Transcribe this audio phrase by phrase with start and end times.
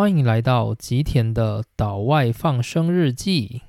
[0.00, 3.62] 欢迎来到吉田的岛外放生日记。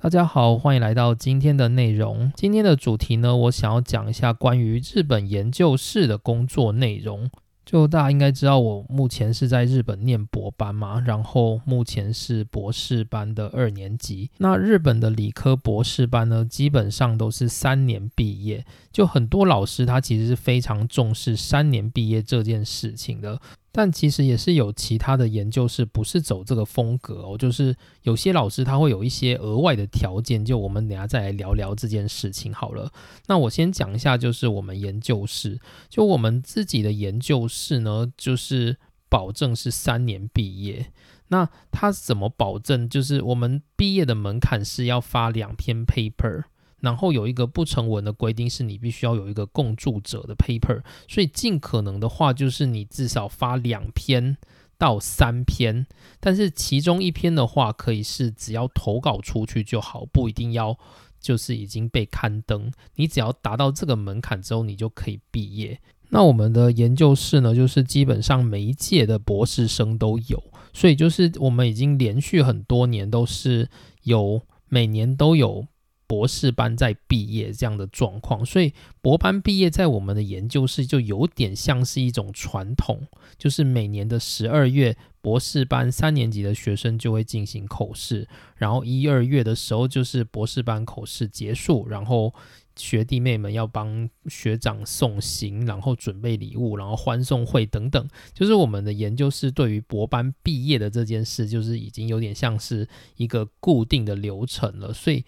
[0.00, 2.32] 大家好，欢迎来到今天的内容。
[2.34, 7.30] 今天的主题呢，我想要讲一下关于日本研究室的工作内容。
[7.68, 14.30] 就大家应该知道，我目前是在日本念博班嘛，然后目前是博士班的二年级。
[14.38, 23.38] 那日本的理科博士班呢，基本上都是三年毕业，就很多老师他其实是非常重视三年毕业这件事情的。
[23.78, 32.90] 但其实也是有其他的研究是不是走这个风格哦，就是有些老师他会有一些额外的条件，就我们等下再来聊聊这件事情好了。
[33.28, 40.90] 那我先讲一下，就是我们研究室，就我们自己的研究室呢，就是保证是三年毕业。
[41.28, 42.88] 那他怎么保证？
[42.88, 46.46] 就是我们毕业的门槛是要发两篇 paper。
[46.80, 54.36] 然后有一个不成文的规定，是你必须要有一个共著者的 paper，所以尽可能的话，就是你至少发两篇
[54.78, 55.86] 到三篇，
[56.20, 60.78] 但是其中一篇的话，可以是只要投稿出去就好，不一定要
[61.20, 62.70] 就是已经被刊登。
[62.94, 65.80] 你只要达到这个门槛之后，你就可以毕业。
[66.10, 70.42] 那我们的研究室呢，就是基本上每一届的博士生都有，
[70.72, 73.68] 所以就是我们已经连续很多年都是
[74.04, 75.66] 有每年都有。
[76.08, 83.06] 博士班在毕业这样的状况，所以博班毕业在我们的研究室就有点像是一种传统，
[83.36, 92.32] 就是每年的十二月，博士班三年级的学生就会进行口试，然后一二月的时候就是博士班口试结束，然后
[92.74, 105.22] 学弟妹们要帮学长送行，然后准备礼物，然后欢送会等等，就是我们的研究室对于博班毕业的这件事，就是已经有点像是一个固定的流程了，所以。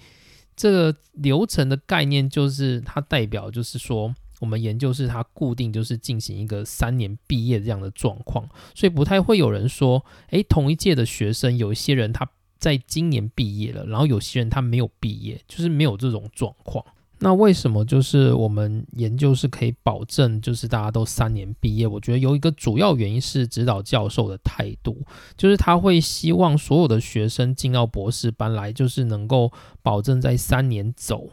[0.60, 12.28] 这个流程的概念就是，它代表就是说，我们研究是它固定就是进行一个三年毕业这样的状况，所以不太会有人说，诶，同一届的学生有一些人他
[12.58, 16.84] 在今年毕业了，然后有些人他没有毕业，就是没有这种状况。
[17.22, 21.86] 那为什么就是我们研究是可以保证，就是大家都三年毕业？
[21.86, 24.96] 我觉得有一个主要原因是指导教授的态度，
[25.36, 31.28] 就是他会希望所有的学生进到博士班来，就是能够保证在三年走，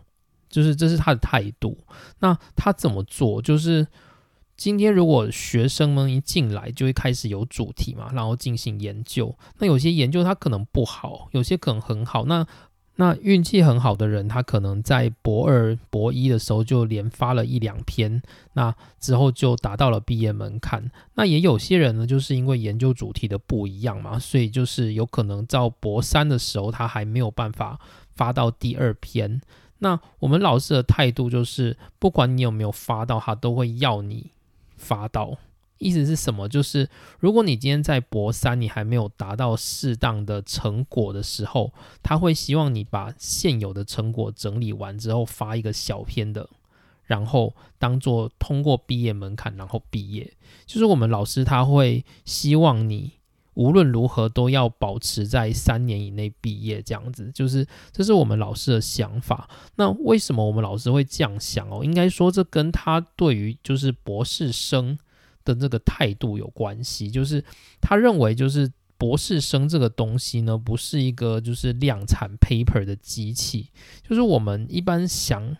[0.50, 1.78] 就是这是他的态度。
[2.20, 3.42] 那他怎么做？
[3.42, 3.88] 就是
[4.58, 12.46] 今天如果学生们一进来就会开始有主题嘛，然后进行研究，那有些研究它可能不好，有些可能很好，那。
[13.00, 18.22] 那运气很好的人，他可能在博二、博一的时候就连发了一两篇，
[18.54, 20.90] 那之后就达到了毕业门槛。
[21.14, 27.80] 那也有些人呢，就是因为研究主题的不一样嘛，所以就是有可能到博三的时候，他还没有办法
[28.16, 29.42] 发到第二篇。
[29.78, 34.32] 那我们老师的态度就是，不管你有没有发到，他都会要你
[34.76, 35.38] 发到。
[35.80, 36.48] 意思是什么？
[36.50, 36.90] 就是
[37.20, 46.50] 如果你今天在博三，你还没有达到适当的成果的时候，他会希望你把现有的成果整理完之后发一个小篇的，
[47.06, 50.34] 然后当做通过毕业门槛，然后毕业。
[50.66, 53.14] 就是我们老师他会希望你
[53.54, 57.32] 无论如何都要保持在三年以内毕业，这样子。
[57.34, 59.50] 就是这是我们老师的想法。
[59.76, 61.84] 那为什么我们老师会这样想哦？
[61.84, 64.98] 应该说这跟他对于就是博士生。
[65.54, 67.44] 的这个态度有关系，就是
[67.82, 73.70] 他认为，就是博士生这个东西呢，不是一个就是量产 paper 的机器，
[74.08, 75.56] 就是我们一般想，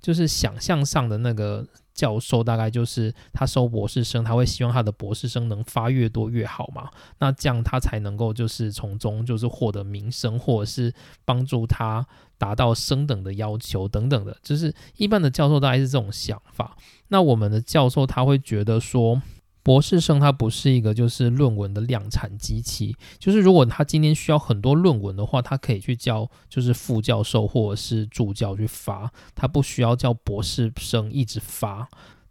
[0.00, 10.92] 就是想象上的那个教授，大概就是他收博士生，他会希望他的博士生能发越多越好嘛，那这样他才能够就是从中就是获得名声，或者是
[11.24, 12.04] 帮助他
[12.36, 16.76] 达到升等的要求等等的，就是一般的教授大概是这种想法。
[17.08, 19.22] 那我们的教授他会觉得说，
[19.64, 31.88] 博士生他不是一个就是论文的量产机器，就是如果他今天需要很多论文的话，他可以去教就是副教授或者是助教去发，他不需要叫博士生一直发。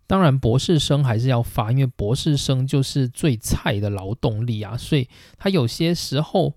[0.07, 6.53] 当然，博士生还是要发，因为博士生就是最菜的劳动力啊，所以他有些时候。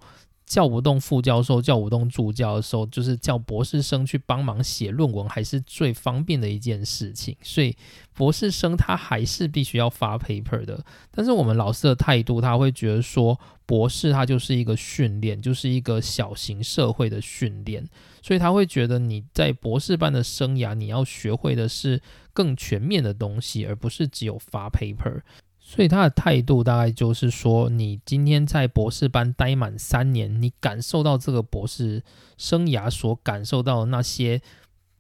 [0.47, 7.37] 叫不动副教授，叫不动助教的时候，就是叫博士生去帮忙写论文，还是最方便的一件事情。
[7.43, 7.77] 所以
[8.15, 10.85] 博士生他还是必须要发 paper 的。
[11.11, 17.85] 但是我们老师的态度，他会觉得说，博士他就是一个训练，就是一个小型社会的训练。
[18.23, 22.01] 所以他会觉得你在博士班的生涯，你要学会的是
[22.33, 25.23] 更全面的东西，而不是只有发 paper。
[25.69, 32.05] 所以他的态度大概就是说，你今天在博士班待满三年，你感受到这个博士
[32.39, 34.41] 生涯所感受到的那些，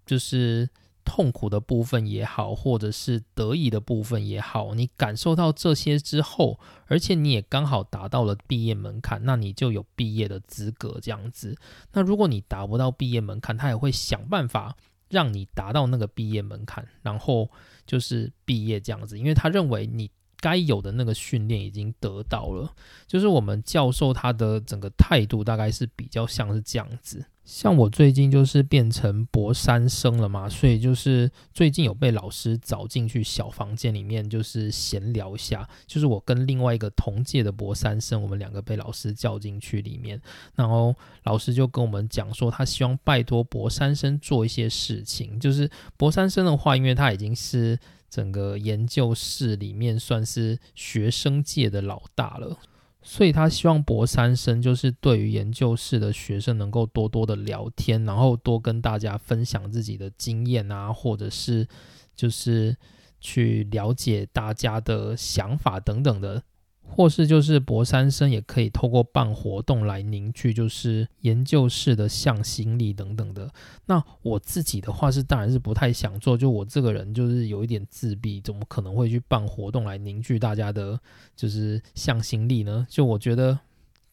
[0.04, 0.68] 就是
[1.04, 11.56] 痛苦的部分也好，或者是得意的部分也好，你感受到这些之后，而且你也刚好达到了毕业门槛，那你就有毕业的资格这样子。
[11.92, 14.76] 那如果你达不到毕业门槛，他也会想办法
[15.08, 17.48] 让你达到那个毕业门槛，然后
[17.86, 20.10] 就是毕业这样子，因为他认为你。
[20.46, 22.70] 该有的那个训练已经得到了，
[23.04, 27.24] 就是我们教授他的整个态度大概是比较像是这样子。
[27.44, 35.68] 像我最近就是变成博三生了嘛，所以就是最近有被老师找进去小房间里面，就是闲聊一下。
[35.84, 40.20] 就是我跟另外一个同届的博三生，我们两个被老师叫进去里面，
[40.54, 40.94] 然后
[41.24, 45.40] 老师就跟我们讲说，他希望拜托博三生做一些事情。
[45.40, 47.76] 就是博三生的话，因为他已经是。
[48.08, 52.56] 整个研究室里面算是学生界的老大了，
[53.02, 61.66] 所以他希望博三生就是对于研究室的学生能够多多的聊天，然后多跟大家分享自己的经验啊，或者是
[62.14, 62.76] 就是
[63.20, 66.42] 去了解大家的想法等等的。
[66.86, 73.50] 或是就是博三生也可以透过办活动来凝聚，就是研究室的向心力等等的。
[73.86, 80.98] 那我自己的话是当然是不太想做，就我这个人就是有一点自闭，怎么可能会去办活动来凝聚大家的，
[81.34, 82.86] 就是向心力呢？
[82.88, 83.58] 就我觉得。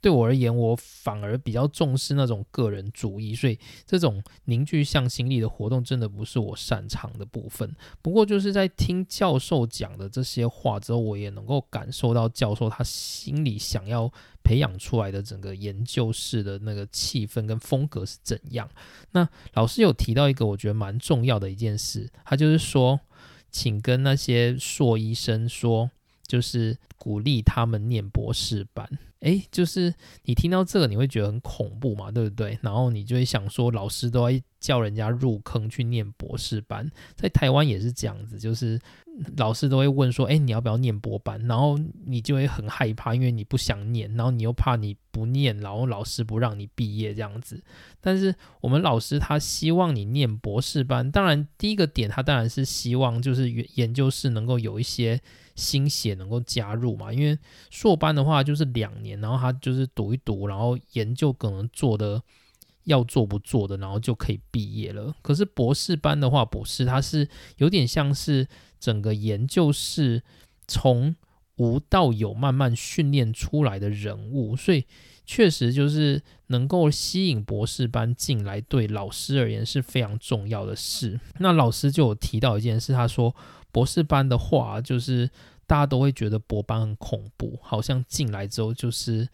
[0.03, 7.73] 对我而言，我反而比较重视那种个人主义，所以这种凝聚向心力的活动真的不是我擅长的部分。
[8.01, 14.11] 不过就是在听教授讲的这些话之后，我也能够感受到教授他心里想要
[14.43, 18.69] 培养出来的整个研究室的那个气氛跟风格是怎样。
[19.11, 22.99] 那老师有提到一个我觉得蛮重要的一件事，他就是说，
[23.49, 25.89] 请跟那些硕医生说，
[26.27, 28.85] 就是鼓励他们念博士班。
[29.23, 29.93] 哎，就是
[30.23, 32.59] 你听到这个，你会觉得很恐怖嘛，对不对？
[32.61, 38.79] 然后你就会想说，老师都要叫人家入坑去念博士班，在台湾也是这样子，就是
[39.35, 41.37] 老师都会问说，哎，你要不要念博班？
[41.47, 47.61] 然后你就会很害怕，因为你不想念，然后你又怕你不念，然后老师不让你毕业这样子。
[47.99, 55.19] 但是我们老师他希望你念博士班，当然第一个点他当然是希望就是研究室能够有一些。
[55.55, 57.13] 新血能够加入嘛？
[57.13, 57.37] 因为
[57.69, 62.19] 硕班的话就是两年，然后他就是读一读，然后研究可能做的
[62.85, 65.13] 要做不做的，然后就可以毕业了。
[65.21, 67.27] 可是博士班的话，博士他是
[67.57, 68.47] 有点像是
[68.79, 70.23] 整个研究室
[70.67, 71.15] 从
[71.57, 74.85] 无到有慢慢训练出来的人物，所以
[75.25, 81.19] 确实就是能够吸引博士班进来，对老师而言是非常重要的事。
[81.39, 83.35] 那老师就有提到一件事，他说。
[83.73, 85.27] 博士班的话，就是
[85.65, 89.27] 大家都会觉得博班很恐怖，好像进来之后就是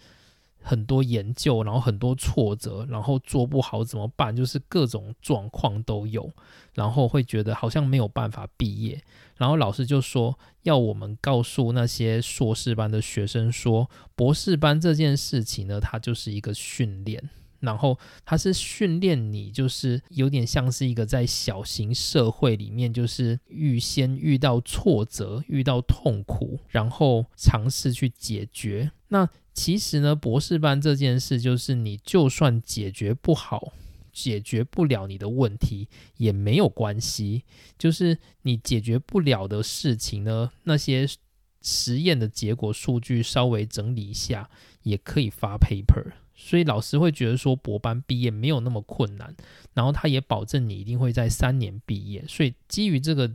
[0.61, 4.35] 很多研究，然后很多挫折，然后做不好怎么办？
[4.35, 6.31] 就是各种状况都有，
[6.73, 9.01] 然后会觉得好像没有办法毕业。
[9.37, 17.29] 然后老师就说要我们告诉那些硕士班的学生说，博士班这件事情呢，它就是一个训练。
[17.59, 28.91] 然后它是训练你，就是有点像是一个在小型社会里面，就是预先遇到挫折、遇到痛苦，然后尝试去解决。
[29.09, 33.73] 那其实呢，博士班这件事，就是你就算解决不好、
[34.13, 37.43] 解决不了你的问题也没有关系，
[37.77, 41.07] 就是你解决不了的事情呢，那些
[41.61, 44.49] 实验的结果数据稍微整理一下，
[44.83, 46.13] 也可以发 paper。
[46.39, 49.35] 所以老师会觉得说博班毕业没有那么困难，
[49.73, 52.23] 然后他也保证你一定会在三年毕业。
[52.27, 53.29] 所以基于这个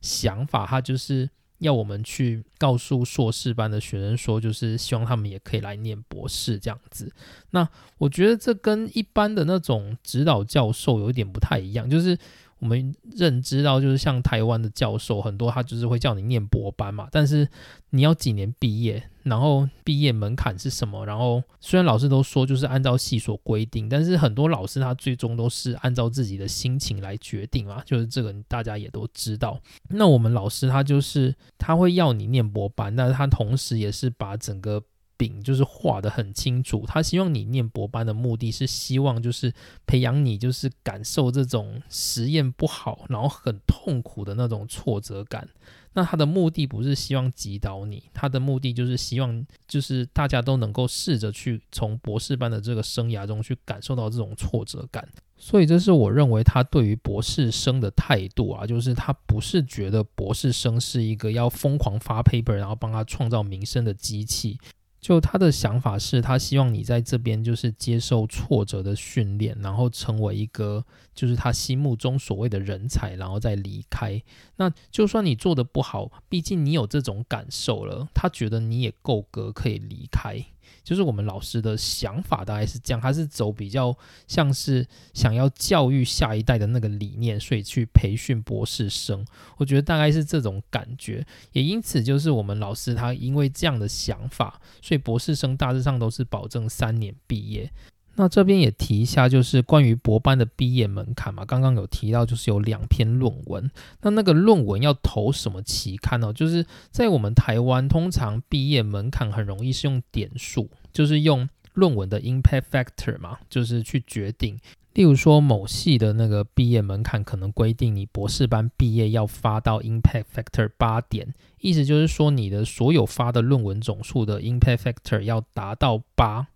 [0.00, 7.12] 想法，他就是要我们去告诉硕士班的学生说，就是希望他们也可以来念博士这样子。
[7.50, 12.18] 那我觉得这跟一般的那种指导教授有一点不太一样，就是。
[12.58, 17.06] 我们认知到，就是像台湾的教授很多，他就是会叫你念博班嘛。
[17.12, 17.46] 但是
[17.90, 21.04] 你要几年毕业，然后毕业门槛是什么？
[21.04, 27.82] 然后虽然老师都说就是按照系所规定，但是很多老师他最终都是按照自己的心情来决定嘛。
[27.84, 29.60] 就是这个大家也都知道。
[29.90, 34.82] 那我们老师他就是他会要你念博班，但是他同时也是把整个
[35.16, 39.52] 饼就是画的很清楚，他希望你念博班的目的是希望就是
[39.86, 45.48] 培养你就是感受这种实验不好，然后很痛苦的那种挫折感。
[45.94, 55.08] 那他的目的不是希望击倒你，他的目的就是希望就是大家都能够试着去从博士班的这个生涯中去感受到这种挫折感。
[55.38, 64.58] 所以这是我认为他对于博士生的态度啊，就是他不是觉得博士生是一个要疯狂发 paper 然后帮他创造名声的机器。
[65.06, 70.84] 就他的想法是，他希望你在这边就是接受挫折的训练，然后成为一个
[71.14, 74.20] 就是他心目中所谓的人才，然后再离开。
[74.56, 80.44] 那就算你做的不好，毕竟你有这种感受了，他觉得你也够格可以离开。
[80.86, 83.92] 就是我们老师的想法大概是这样，他是走比较
[84.28, 89.26] 像是想要教育下一代的那个理念，所以去培训博士生。
[89.56, 97.68] 我觉得大概是这种感觉，也因此就是我们老师他因为这样的想法，所以博士生大致上都是保证三年毕业。
[98.16, 103.70] 那这边也提一下，就是关于博班的毕业门槛嘛，刚刚有提到，就是有两篇论文。
[104.00, 106.32] 那那个论文要投什么期刊呢？
[106.32, 114.58] 就是在我们台湾，通常毕业门槛很容易是用点数，就是用论文的 impact factor 嘛，就是去决定。
[114.94, 126.46] 例如说，某系的那个毕业门槛可能规定你博士班毕业要发到 impact factor 八点，意思就是说你的所有发的论文总数的 impact factor 要达到八。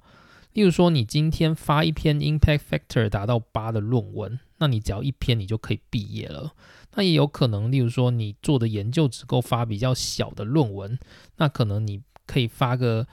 [0.52, 6.54] 例如说，你今天发一篇 impact factor 达到八的论文，那你只要一篇，你就可以毕业了。
[6.94, 10.98] 那也有可能，例如说，你做的研究只够发比较小的论文，
[11.36, 13.06] 那可能你可以发个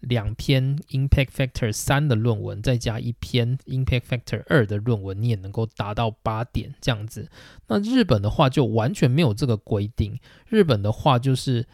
[0.00, 7.30] 两篇 impact factor 三的论文，再加一篇 impact factor 二的论文，你也能够达到八点这样子。
[7.68, 11.64] 那日本的话就完全没有这个规定，日本的话就是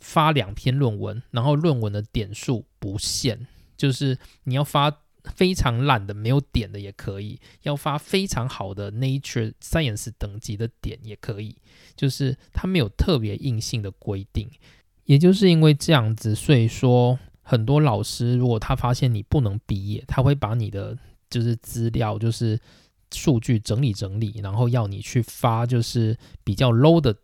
[0.00, 3.48] 发两篇论文，然后论文的点数不限。
[3.82, 4.96] 就是你要发
[5.34, 11.56] 非常烂的没有点的也可以，要发非常好的 Nature Science 等级的点也可以，
[11.96, 14.48] 就是它没有特别硬性的规定。
[15.06, 20.96] 也就是因为这样子，所以说很多老师如果他发现你不能毕业，他会把你的
[21.28, 22.56] 就是资料就是
[23.12, 27.16] 数据整理整理，然后要你去发就是比较 low 的。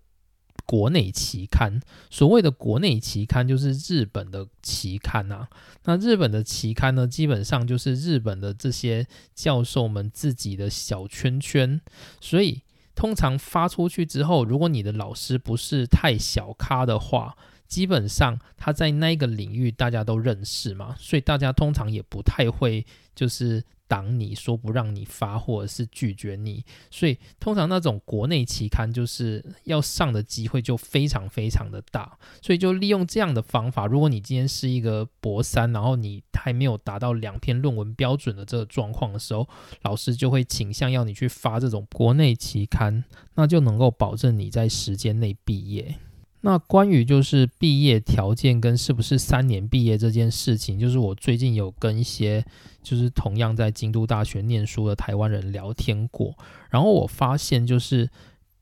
[0.69, 5.49] 国内期刊，所谓的国内期刊就是日本的期刊啊。
[5.85, 11.81] 那日本的期刊呢，基本上就是日本的这些教授们自己的小圈圈。
[12.21, 12.61] 所以
[12.95, 17.35] 通常发出去之后，如果你的老师不是太小咖的话，
[17.69, 22.85] 基本上他在那个领域大家都认识嘛，所以大家通常也不太会
[23.15, 23.63] 就是。
[23.91, 33.87] 挡你说不让你发，或者是拒绝你，所以通常那种国内期刊就是要上的机会就非常非常的大，所以就利用这样的方法。
[33.87, 39.49] 如果你今天是一个博三，然后你还没有达到两篇论文标准的这个状况的时候，
[39.81, 43.03] 老师就会倾向要你去发这种国内期刊，
[43.37, 45.97] 那就能够保证你在时间内毕业。
[46.41, 52.45] 那关于就是毕业条件跟是不是三年毕业这件事情，就是我最近有跟一些
[52.83, 56.35] 就是同样在京都大学念书的台湾人聊天过，
[56.71, 58.09] 然后我发现就是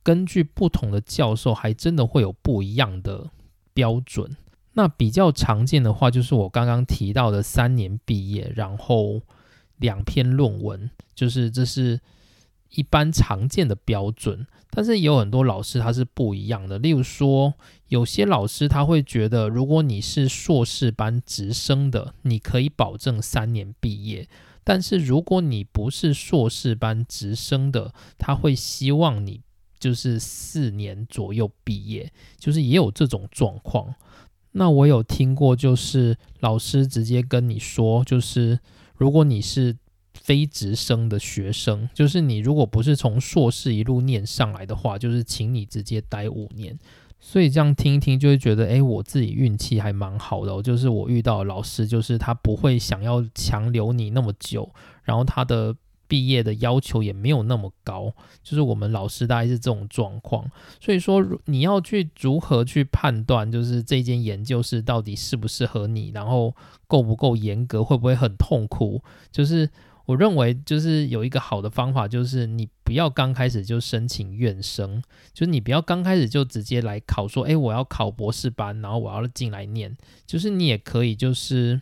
[0.03, 3.31] 根据不同的教授，还真的会有不一样的
[3.75, 4.37] 标准。
[4.73, 9.21] 那比较常见的话，就是我刚刚提到的三年毕业，然后
[9.77, 12.01] 两篇论文，就是这是。
[12.71, 14.45] 一般常见的标准，
[14.77, 16.79] 但是也有很多老师他是不一样的。
[16.79, 17.55] 例如说，
[17.89, 24.27] 有些老师他会觉得，如果你是硕士班直升的，你可以保证三年毕业；
[24.63, 29.41] 但是如果你不是硕士班直升的，他会希望你
[29.79, 33.95] 就是四年左右毕业，就是也有这种状况。
[34.53, 38.61] 那我有听过，就是老师直接跟你说，就是
[38.95, 39.79] 如果你是。
[40.27, 46.77] 非直升的学生，就是你如果不是从硕士一路念上来的话，就是请你直接待五年。
[47.21, 50.61] 所以这样听一听，就会觉得，哎，我自己运气还蛮好的。
[50.61, 54.69] 就是我遇到老师，就是他不会想要强留你那么久，
[55.05, 55.77] 然后他的
[56.09, 58.13] 毕业的要求也没有那么高。
[58.43, 60.51] 就是我们老师大概是这种状况。
[60.81, 66.53] 所以说，你要去如何去判断，就是这间研究室到底适不适合你，然后
[66.89, 69.71] 够不够严格，会不会很痛苦，就是。
[70.07, 81.81] 我认为就是有一个好的方法，就是你不要刚开始就申请院生，就是你不要刚开始就直接来考，说，哎，我要考博士班，然后我要进来念，就是你也可以就是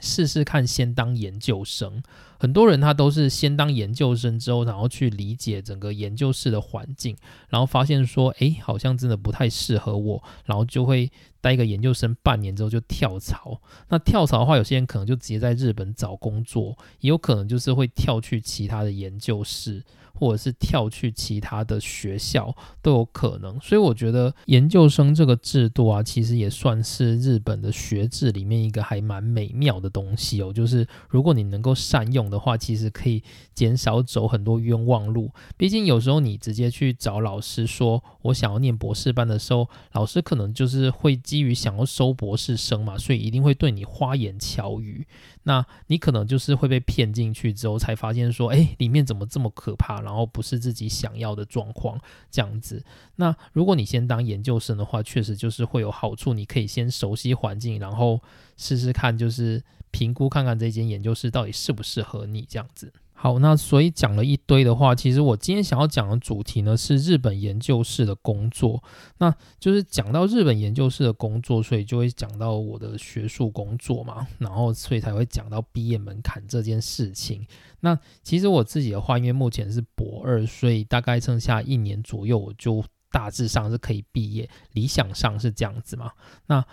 [0.00, 2.02] 试试看，先当研究生。
[2.42, 7.16] 很多人他都是先当研究生之后，然后去理解整个研究室的环境，
[7.48, 11.08] 然后发现说，哎，好像真的不太适合我，然后就会
[11.40, 13.60] 待个研究生半年之后就跳槽。
[13.90, 19.84] 那跳槽的话，有些人可能就直接在日本找工作，也有可能就是会跳去其他的研究室。
[20.22, 30.52] 或者是跳去其他的学校都有可能，所以我觉得研究生这个制度啊，其实也算是日本的学制里面一个还蛮美妙的东西哦。
[30.52, 33.20] 就是如果你能够善用的话，其实可以
[33.52, 35.28] 减少走很多冤枉路。
[35.56, 45.04] 毕竟有时候你直接去找老师说我想要念博士班的时候，老师可能就是会基于想要收博士生嘛，所以一定会对你花言巧语。
[45.44, 50.00] 那你可能就是会被骗进去之后，才发现说，哎，里面怎么这么可怕？
[50.00, 51.98] 然然后不是自己想要的状况，
[52.30, 52.84] 这样子。
[53.16, 58.20] 那如果你先当研究生的话，确实就是会有好处，你可以先熟悉环境，然后
[58.58, 62.92] 试试看，就是评估看看这间研究室到底适不适合你这样子。
[63.22, 68.82] 好，那所以讲了一堆的话，其实我今天想要讲的主题呢是日本研究室的工作。
[69.18, 77.46] 那就是讲到日本研究室的工作，所以就会讲到我的学术工作嘛，然后所以才会讲到毕业门槛这件事情。
[77.78, 86.10] 那其实我自己的话，因为目前是博二，所以大概剩下一年左右，我就大致上是可以毕业，理想上是这样子嘛。
[86.46, 86.66] 那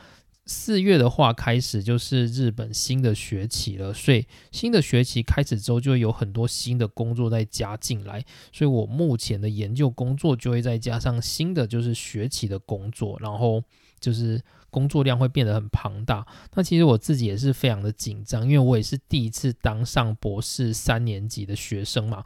[0.49, 13.63] 四月的话，开始就是日本新的学期了，所以新的学期开始之后，就会有很多新的工作在加进来，所以我目前的研究工作就会再加上新的就是学期的工作，然后
[13.99, 14.41] 就是
[14.71, 16.25] 工作量会变得很庞大。
[16.55, 22.23] 那其实我自己也是非常的紧张，因为我也是第一次当上博士三年级的学生嘛，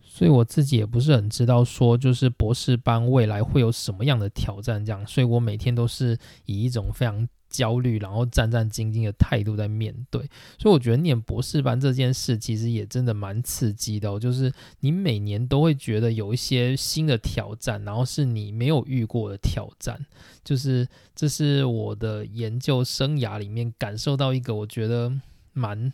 [0.00, 7.28] 所以我自己也不是很知道说就是博士班未来会有什么样的挑战，这样，所以我每天都是以一种非常。
[7.54, 10.20] 焦虑，然后战战兢兢的态度在面对，
[10.58, 20.04] 所以我觉得念博士班这件事其实也真的蛮刺激的，就是你每年都会觉得有一些新的挑战，然后是你没有遇过的挑战，
[20.42, 25.12] 就是这是我的研究生涯里面感受到一个我觉得
[25.52, 25.92] 蛮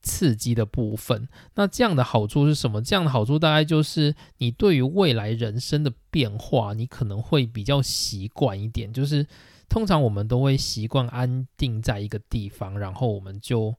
[0.00, 1.28] 刺激的部分。
[1.56, 2.80] 那这样的好处是什么？
[2.80, 9.26] 这样的好处大概就是你对于未来人生的变化，你可能会比较习惯一点，就是。
[9.68, 13.74] 通常我们都会习惯安定在一个地方，然后我们就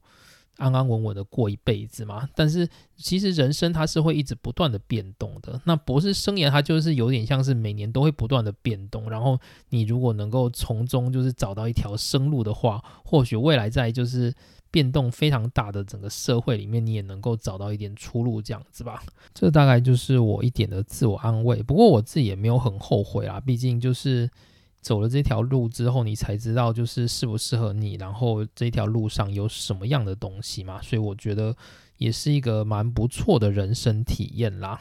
[0.56, 2.28] 安安稳稳的过一辈子嘛。
[2.34, 5.60] 但是其实人生它是会一直不断的变动的。
[5.64, 9.38] 那博士生涯它就是有点像是每年都会不断的变动，然后
[9.70, 14.32] 你如果能够从中就是找到一条生路的话，或许未来在就是
[14.70, 19.02] 变动非常大的整个社会里面，你也能够找到一点出路，这样子吧。
[19.32, 21.62] 这大概就是我一点的自我安慰。
[21.62, 24.30] 不过我自己也没有很后悔啊，毕竟就是。
[24.80, 31.56] 走了这条路之后，你才知道就是适不适合你，然后这条路上有什么样的东西嘛，所以我觉得
[31.96, 34.80] 也是一个蛮不错的人生体验啦。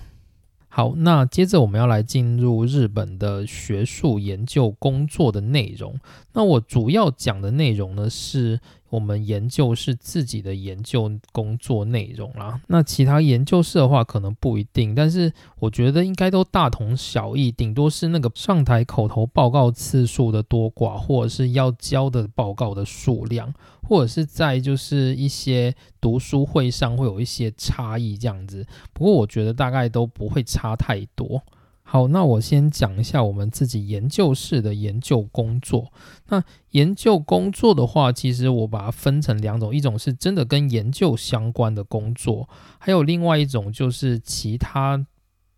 [0.70, 6.00] 好，那接着我们要来进入日本的学术研究工作的内容。
[6.34, 8.60] 那我主要讲的内容呢是。
[8.90, 28.66] 我们研究是自己的研究工作内容啦，那其他研究室的话可能不一定，但是我觉得应该都大同小异，顶多是那个上台口头报告次数的多寡，或者是要交的报告的数量，或者是在就是一些读书会上会有一些差异这样子。
[28.94, 31.44] 不过我觉得大概都不会差太多。
[31.90, 35.94] 好，那我先讲一下我们自己研究室的研究工作。
[36.28, 45.08] 那研究工作的话，其实我把它分成两种，一种是真的跟研究相关的工作，还有另外一种就是其他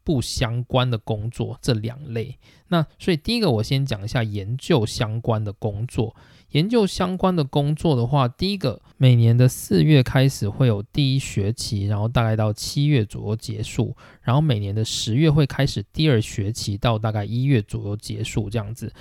[0.04, 2.38] 不相关的工作，这两类。
[2.68, 6.16] 那所以第一个，我先讲一下研究相关的工作。
[6.52, 18.92] 研究相关的工作的话，第一个，每年的四月开始会有第一学期，然后大概到七月左右结束，然后每年的十月会开始第二学期，到大概一月左右结束这样子。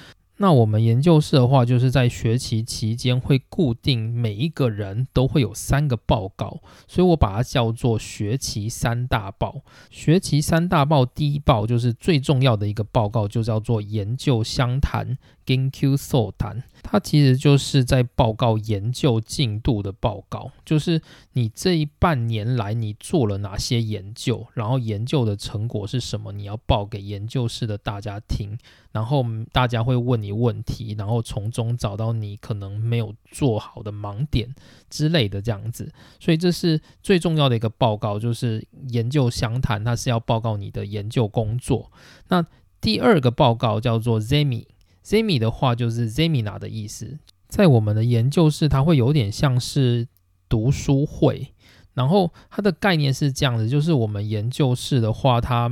[0.41, 9.63] 那我们研究室的话，就是在学期期间会固定每一个人都会有三个报告，所以我把它叫做学期三大报。
[9.91, 15.19] 学期三大报第一报就是最重要的一个报告，就叫做研究相谈。
[15.47, 21.03] 研究座谈，它其实就是在报告研究进度的报告，就是
[21.35, 28.57] 你这一半年来你做了哪些研究，然后研究的成果是什么，你要报给研究室的大家听，
[28.91, 29.23] 然后
[29.53, 34.55] 大家会问你问题，然后从中找到你可能没有做好的盲点
[34.89, 41.93] 之类的这样子，所以这是最重要的一个报告，就是研究详谈，它是要报告你的研究工作。
[42.29, 42.47] 那
[42.81, 44.65] 第二个报告叫做 Zemi。
[45.09, 47.19] Zemi 的话就是 Zemina 的意思，
[47.49, 50.07] 在我们的研究室，它会有点像是
[50.51, 51.55] 读书会。
[51.95, 55.71] 然后它的概念是这样子，就是我们研究室的话，它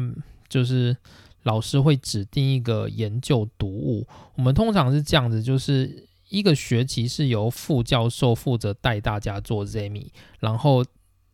[0.49, 0.97] 就是
[1.43, 10.07] 老师会指定一个研究读物，我们通常是这样子，就是一个学期是由副教授负责带大家做 Zemi，
[10.41, 10.83] 然后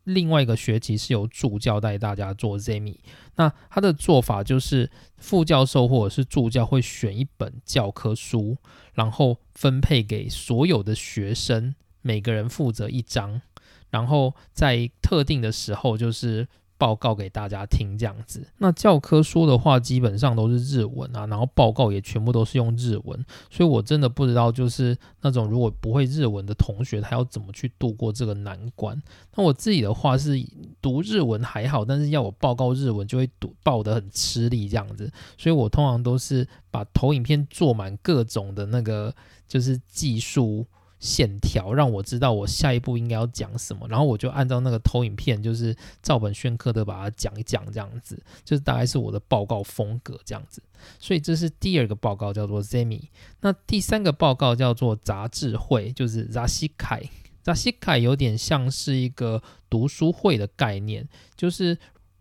[0.05, 2.97] 另外一个学期是由助教带大家做 Zemi。
[3.37, 8.57] 那他的做法就是副教授或者是助教会选一本教科书，
[8.95, 13.41] 然后分配给所有的学生，每个人负责一张。
[13.91, 18.45] 然后在特定的时候，就是报告给大家听这样子。
[18.59, 23.25] 那教科书的话，基本上都是日文啊，然后报告也全部都是用日文。
[23.51, 29.01] 所以我真的不知道，就是那种如果不会日文的同学，他要怎么去度过这个难关。
[29.35, 30.35] 那我自己的话是
[30.81, 35.11] 读日文还好，但是要我报告日文，就会读报得很吃力这样子。
[35.39, 39.15] 所以我通常都是把投影片做满各种的那个，
[39.47, 40.67] 就是技术。
[41.03, 50.63] 线条让我知道我下一步应该要讲什么，然后我就按照那个投影片，就是照本宣科的把它讲一讲，这样子，就是大概是我的报告风格这样子。
[51.01, 53.09] 所以这是第二个报告叫做 Zemi，
[53.41, 57.03] 那第三个报告叫做杂志会，就是 Zasika。
[57.45, 61.77] Zasika 有点像是一个读书会的概念，就是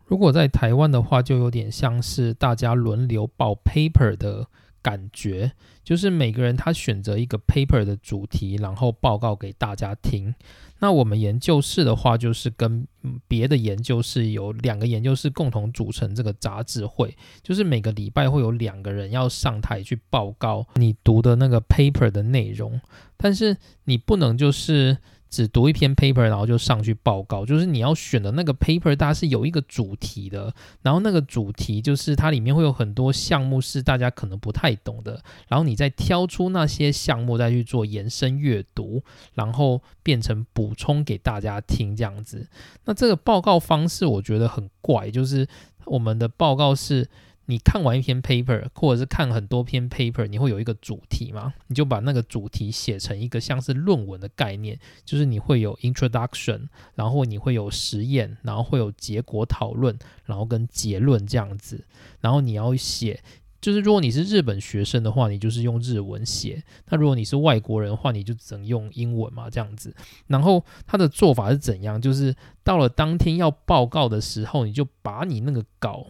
[0.08, 4.48] 如果在台湾的话，就有点像是大家轮流报 paper 的。
[4.82, 5.52] 感觉
[5.84, 10.34] 就是每个人他选择一个 paper 的主题，然后报告给大家听。
[10.80, 12.88] 那我们研究室的话，就是跟
[13.28, 22.82] 别的研究室有两个研究室共同组成这个杂志会，就是每个礼拜会有两个人要上台去报告你读的那个 paper 的内容，
[23.18, 24.98] 但是你不能就是。
[25.32, 27.44] 只读一篇 paper，然后就上去报告。
[27.44, 39.02] 就是你要选的那个 paper，它是有一个主题的，然后那个主题就是它里面会有很多项目是大家可能不太懂的，然后你再挑出那些项目再去做延伸阅读，
[39.34, 42.46] 然后变成补充给大家听这样子。
[42.84, 45.48] 那这个报告方式我觉得很怪，就是
[45.86, 47.08] 我们的报告是。
[47.48, 51.54] 你看完一篇 paper，或者是看很多篇 paper，你会有一个主题吗？
[51.68, 61.84] 你就把那个主题写成一个像是论文的概念，就是你会有 introduction，然后你会有实验，然后会有结果讨论，然后跟结论这样子。
[62.22, 63.22] 然后你要写，
[63.60, 69.94] 就是如果你是日本学生的话，你就是用日文写；那如果你是外国人的话，你就只能用英文嘛，这样子。
[70.28, 72.02] 然后他的做法是怎样？
[72.02, 76.08] 就是到了当天要报告的时候，你就把你那个稿。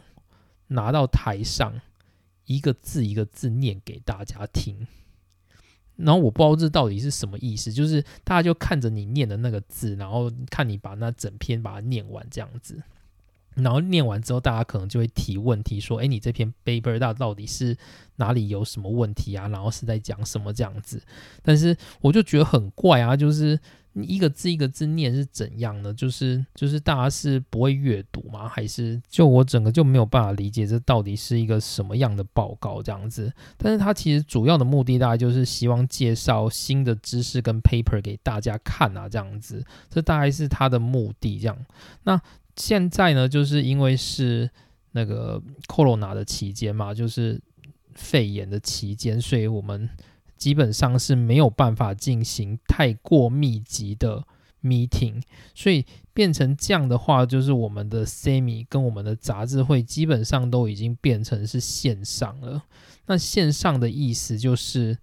[0.72, 1.80] 拿到台上，
[2.46, 4.88] 一个字一个字念给大家听，
[5.98, 12.82] 然后我不知道这到底是什么意思，就是大家就看着你念的那个字，然后看你把那整篇把它念完这样子，
[13.56, 17.78] 然后念完之后，大家可能就会提问题，说：“哎，你这篇 paper 到到底是
[18.16, 19.48] 哪里有什么问题啊？
[19.50, 21.02] 然后是在讲什么这样子？”
[21.44, 23.60] 但是我就觉得很怪啊，就是。
[23.94, 25.94] 你一个字一个字念是怎样呢？
[25.94, 28.48] 就是就是大家是不会阅读吗？
[28.48, 33.32] 还是就我整个就没有办法理解这到底是一个什么样的报告这样子？
[33.58, 41.38] 但是它其实主要的目的大概就是希望介绍新的知识跟 paper 给大家看啊，这样子，这大概是它的目的。
[41.40, 41.58] 这样，
[42.04, 42.22] 那
[42.56, 44.50] 现在呢，就是因为是
[44.92, 47.42] 那个 corona 的期间嘛，就是
[47.94, 49.90] 肺炎的期间，所以我们。
[50.42, 54.24] 基本上是没有办法进行太过密集的
[54.64, 55.22] meeting，
[55.54, 62.64] 所以变成这样的话，就是我们的 semi 跟我们的杂志会基本上都已经变成是线上了。
[63.06, 64.98] 那线上的意思就是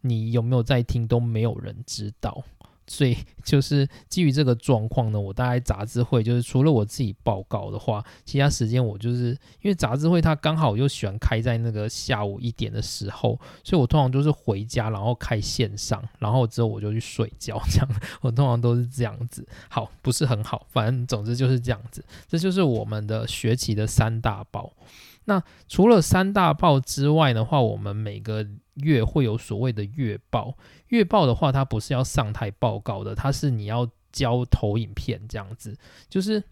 [0.00, 2.42] 你有没有在听都没有人知道。
[2.90, 9.28] 所以 就是基于这个状况呢，我大概杂志会就是除了我自己报告的话，其他时间我就是
[9.62, 17.88] 因为杂志会它刚好又喜欢开在那个下午一点的时候，所以我通常都是回家然后开线上，然后之后我就去睡觉，这样
[18.20, 19.46] 我通常都是这样子。
[19.68, 22.04] 好，不是很好，反正总之就是这样子。
[22.28, 24.72] 这就是我们的学期的三大包。
[25.24, 30.56] 那除了三大报之外的话，我们每个月会有所谓的月报。
[30.88, 35.76] 月报的话，它不是要上台报告的，它是你要交投影片这样子。
[36.08, 36.42] 就是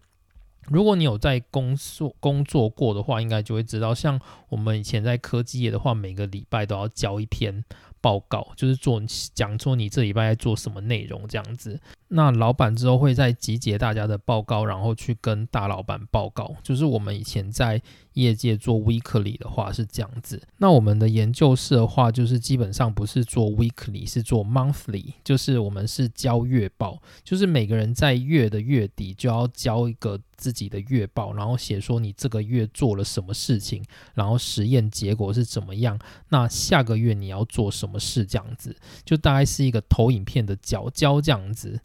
[0.67, 7.65] 如果你有在工作工作过的话，应该就会知道，像我们以前在科技业的话，每个礼拜都要交一篇
[7.99, 9.01] 报告，就是做
[9.33, 11.79] 讲说你这礼拜在做什么内容这样子。
[12.09, 16.55] 那老板之后会再集结大家的报告，然后去跟大老板报告。
[16.63, 17.81] 就是我们以前在。
[18.13, 33.81] 业界做 weekly 的话是这样子，那我们的研究室的话，就是基本上不是做 weekly，是做 monthly，就是我们是交月报，就是每个人在月的月底就要交一个自己的月报，然后写说你这个月做了什么事情，
[34.13, 41.79] 然后实验结果是怎么样，那下个月你要做什么事这样子，就大概是一个投影片的交交这样子。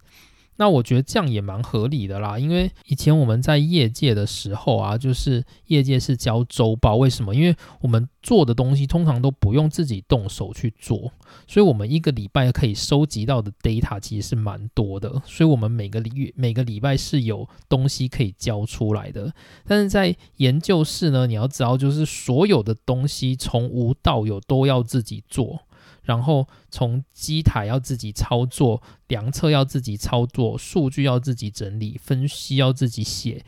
[0.57, 7.35] 那我觉得这样也蛮合理的啦，因为以前我们在业界的时候啊，就是业界是交周报，为什么？
[7.35, 11.13] 因为我们做的东西通常都不用自己动手去做，
[11.47, 19.33] 所以我们一个礼拜可以收集到的 data 其实是蛮多的，所以我们每个礼每个礼拜是有东西可以交出来的。
[19.67, 25.61] 但是在研究室呢，你要知道，就是所有的东西从无到有都要自己做。
[26.05, 33.45] 然后从机台要自己操作，量测要自己操作，数据要自己整理，分析要自己写，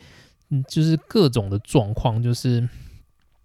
[0.49, 2.67] 嗯，就是各种的状况，就是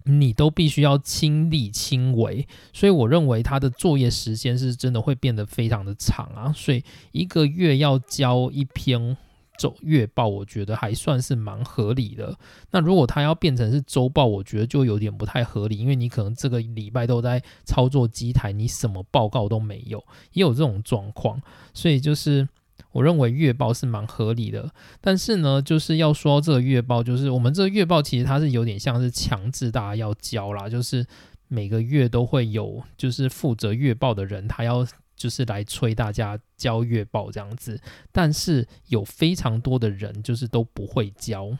[0.04, 2.46] 你都必须要亲力亲为。
[2.72, 9.16] 所以我认为他的作业时间是真的会变得非常的长啊，所以一个月要交一篇。
[9.62, 12.36] 周月报我觉得还算是蛮合理的。
[12.72, 21.40] 那如果它要变成是周报，我觉得就有点不太合理，因为你可能这个礼拜都在操作机台，你什么报告都没有，也有这种状况。
[21.72, 22.48] 所以就是
[22.90, 24.68] 我认为月报是蛮合理的。
[25.00, 31.06] 但是呢，就是要说这个月报，就是我们这个月报其实它是有点像是强制大家要交啦，就是
[31.46, 34.84] 每个月都会有就是负责月报的人，他要。
[35.22, 37.80] 就是来催大家交月报这样子，
[38.10, 41.56] 但是有非常多的人就是都不会交。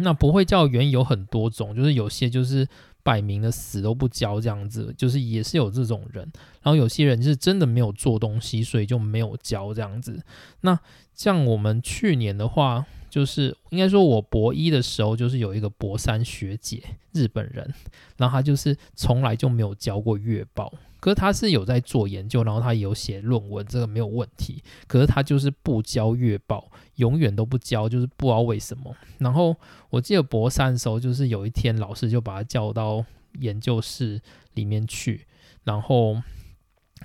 [0.00, 2.68] 那不会交原因有很多种，就是有些就是
[3.02, 6.30] 摆明了死都不交这样子，就是也是有这种人。
[6.62, 10.22] 然后有些人就是真的没有做东西，所以就没有交这样子。
[10.60, 10.78] 那
[11.14, 17.72] 像我们去年的话，就是应该说我博一的时候，就是有一个博三学姐，日本人，
[18.18, 20.72] 然后她就是从来就没有交过月报。
[21.00, 24.62] 可是他是有在做研究，然后他有写论文，这个没有问题。
[24.86, 28.94] 可是他就是不交月报，永远都不交，就是不知道为什么。
[29.18, 29.56] 然后
[29.90, 33.04] 我记得博三的时候，就是有一天老师就把他叫到
[33.40, 34.20] 研究室
[34.54, 35.26] 里面去，
[35.64, 36.20] 然后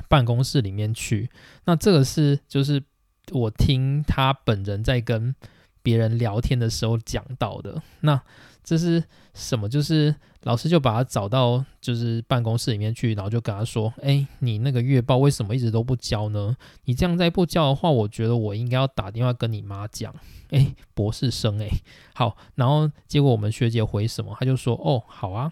[0.08, 1.30] 办公室里面去。
[1.66, 2.84] 那这个是就是
[3.32, 5.36] 我听他本人在跟
[5.82, 7.82] 别人聊天的时候讲到的。
[8.02, 8.22] 那
[8.64, 9.68] 这是什么？
[9.68, 16.56] 就是老师就把他找到就是办公室里面去，然后就跟他说：“哎，你那个月报为什么一直都不交呢？
[16.86, 20.14] 你这样再不交的话，我觉得我应该要打电话跟你妈讲。”
[20.52, 21.68] 哎，博士生哎，
[22.14, 24.36] 好，然后结果我们学姐回什么？
[24.40, 25.52] 他就说：“哦，好啊，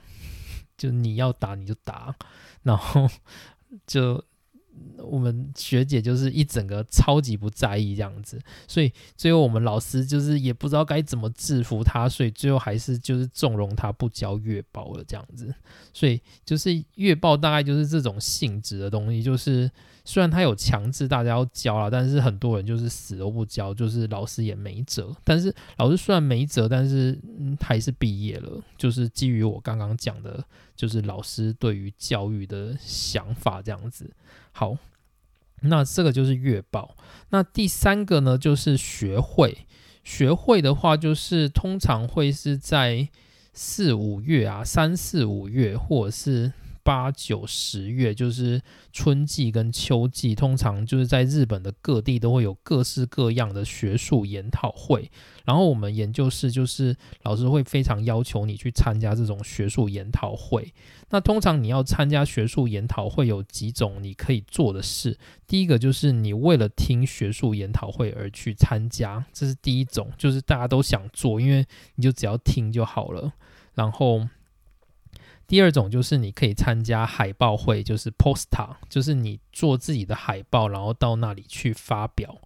[0.78, 2.16] 就你要打你就打。”
[2.64, 3.08] 然后
[3.86, 4.24] 就。
[4.98, 15.54] 我们学姐就是一整个超级不在意这样子，所以最后我们老师就是也不知道该怎么制服他，所以最后还是就是纵容他不交月报了这样子。
[15.94, 19.70] 所以就是月报大概就是这种性质的东西，就是
[20.04, 25.16] 虽然他有强制大家要交了，但是很多人就是死都不交，就是老师也没辙。
[25.24, 28.60] 但是老师虽然没辙，但是嗯还是毕业了。
[28.78, 30.44] 就是基于我刚刚讲的，
[30.76, 34.10] 就是老师对于教育的想法这样子。
[34.52, 34.76] 好，
[35.62, 36.96] 那这个就是月报。
[37.30, 39.68] 那第三个呢，就是学会。
[40.04, 43.08] 学会的话，就是通常会是在
[43.54, 46.52] 四五月啊，三四五月，或者是。
[46.84, 55.12] 八九十月就是春季跟秋季，通常就是在日本的各地都会有各式各样的学术研讨会。
[55.46, 60.74] 然后我们研究室就是老师会非常要求你去参加这种学术研讨会。
[61.10, 65.18] 那通常你要参加学术研讨会有几种你可以做的事。
[65.48, 71.66] 第一个就是你为了听学术研讨会而去参加，这是第一种，就是大家都想做，因为
[71.96, 73.34] 你就只要听就好了。
[73.74, 74.28] 然后。
[75.52, 82.38] 第二种就是你可以参加海报会，就是 poster，就是你做自己的海报，然后到那里去发表。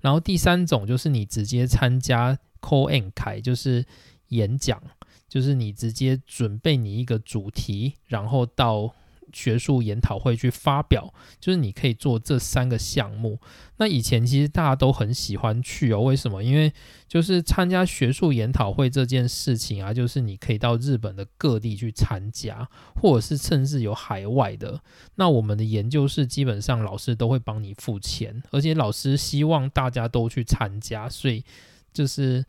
[0.00, 3.84] 然后第三种就是你直接参加 call and 开，就是
[4.28, 4.80] 演讲，
[5.28, 8.94] 就是你直接准备你一个主题，然后到。
[9.32, 13.38] 学术研讨会去发表，就是你可以做这三个项目。
[13.78, 16.42] 那以前其实大家都很喜欢去哦，为什么？
[16.42, 16.72] 因为
[17.08, 24.80] 就是参加学术研讨会这件事情啊，就是你可以到日本的各地去参加，或者是甚至有海外的。
[25.16, 31.44] 那我们的研究室基本上老师都会帮你付钱，而且老师希望大家都去参加，所以
[31.92, 32.44] 就是。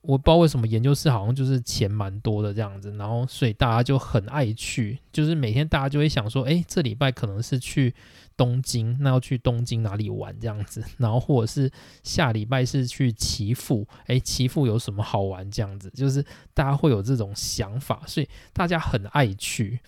[0.00, 7.94] 我不知道为什么研究室好像就是钱蛮多的这样子，然后所以大家就很爱去，就是每天大家就会想说，哎，这礼拜可能是去
[8.36, 11.70] 东京，那要去东京哪里玩这样子，然后或者是
[12.04, 19.80] 下礼拜是去岐阜，哎，岐阜有什么好玩这样子，就是大家会有这种想法，所以大家很爱去。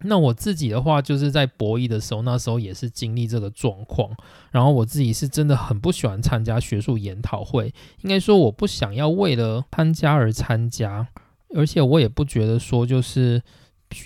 [0.00, 4.10] 那我自己的话，就是在博弈的时候，那时候也是经历这个状况。
[4.50, 11.08] 然后我自己是真的很不喜欢参加学术研讨会，应该说我不想要为了参加而参加，
[11.54, 13.42] 而且我也不觉得说就是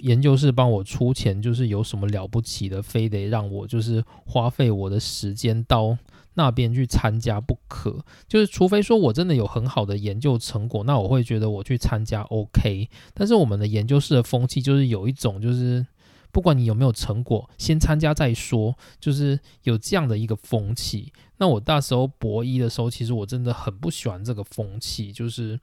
[0.01, 5.97] 研究室帮我出钱，就是有什么了不起的，非得让我就是花费我的时间到。
[6.41, 8.05] 那边去参加不可。
[8.27, 12.89] 就是除非说我真的有很好的研究成果，那我会觉得我去参加 OK。
[13.15, 15.87] 但是我们的研究室的风气就是有一种就是。
[16.33, 21.13] 不管你有没有成果，先参加再说，就是有这样的一个风气。
[21.39, 25.59] 那我那时候博一的时候，其实我真的很不喜欢这个风气，就是。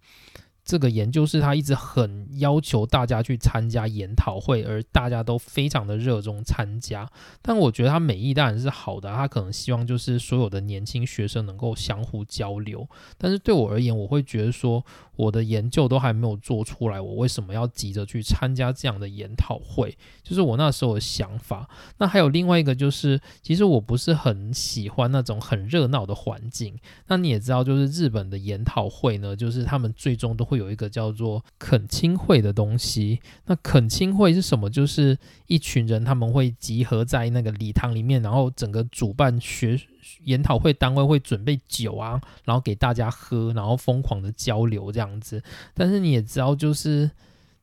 [0.68, 7.10] 这个研究室他一直很要求大家去参加研讨会，而大家都非常的热衷参加。
[7.42, 12.86] 但我觉得他美意当然是好的，他可能希望就是所有的年轻学生能够相互交流。
[13.18, 19.98] 但是对我而言，我会觉得说我的研究都还没有做出来，我为什么要急着去参加这样的研讨会？
[20.22, 21.70] 就是我那时候的想法。
[22.00, 26.78] 那还有另外一个就是，其实我不是很喜欢那种很热闹的环境。
[27.08, 30.57] 那你也知道，就是日本的研讨会呢，就是他们最终都会。
[30.58, 34.70] 有一个叫做恳亲会的东西，那恳亲会是什么？
[34.70, 39.80] 就是一群人他们会集合在那个礼堂里面，然后整个主办学
[40.24, 45.41] 研讨会单位会准备酒啊，然后给大家喝，然后疯狂的交流这样子。
[45.74, 47.10] 但是你也知道，就是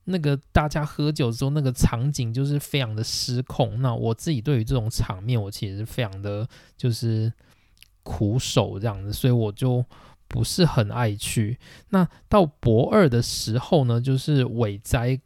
[0.04, 3.82] 那个大家喝酒之后，那个场景就是非常的失控。
[3.82, 7.32] 那我自己对于这种场面，我其实是非常的就是
[8.02, 9.84] 苦手这样子，所以我就。
[10.34, 11.56] 不是很爱去。
[11.90, 15.16] 那到博二的时候呢，就是尾灾，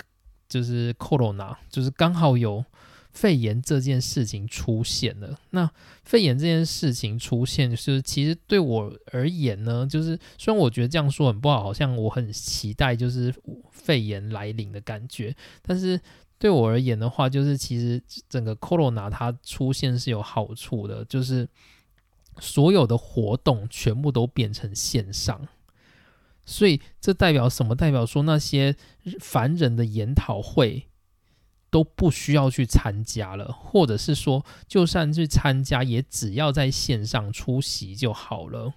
[0.46, 2.62] 就是 corona，就是刚好有
[3.10, 5.34] 肺炎这件事情出现了。
[5.52, 5.70] 那
[6.04, 13.34] 肺炎这件事情出现，就是其实对我而言呢，就是虽然我觉得这样说很不好，好像我很期待就是
[13.72, 15.98] 肺炎来临的感觉，但是
[16.38, 21.48] 对我而言的话，就是其实整个 corona 它出现是有好处的，就是。
[22.40, 25.48] 所有的活动全部都变成线上，
[26.44, 27.74] 所以这代表什么？
[27.74, 28.76] 代表说那些
[29.20, 30.86] 凡人的研讨会
[31.70, 38.74] 都不需要去参加了，或者是说，就算去参加，也只要在线上出席就好了。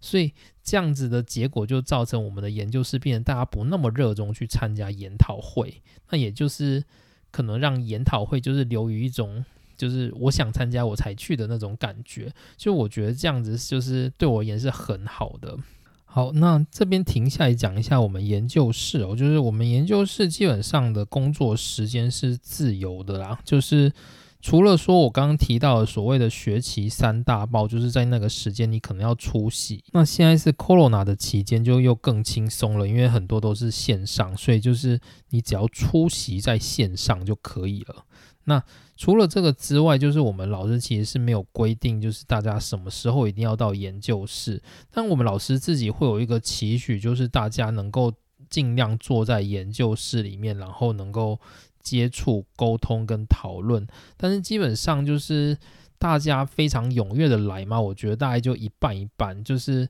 [0.00, 6.82] 所以这样子的结果就造成我们的研究室变得大家不那么热衷去参加研讨会，那也就是
[7.30, 9.44] 可能让研讨会就是流于一种。
[9.82, 15.58] 就是我想参加我才去的那种感觉，就我觉得这样子就是对我而言是很好的。
[16.04, 23.92] 好，那这边停下来讲一下我们研究室哦，就是我们研究室基本上的工作时间是自由的啦，就是
[24.40, 29.82] 除了说我刚刚提到的所谓的学期三大报，就是在那个时间你可能要出席。
[29.92, 38.04] 那现在是 Corona 的期间，就又更轻松了，因为很多都是线上，所以就是你只要出席在线上就可以了。
[38.44, 38.62] 那
[38.96, 44.62] 除了这个之外，就是我们老师其实是没有规定，就是大家什么时候一定要到研究室。
[44.90, 48.12] 但我们老师自己会有一个期许，就是大家能够
[48.48, 51.40] 尽量坐在研究室里面，然后能够
[51.80, 53.86] 接触、沟通跟讨论。
[54.16, 55.56] 但是基本上就是
[55.98, 59.88] 大家非常踊跃的来嘛，我觉得大概就一半一半，就是。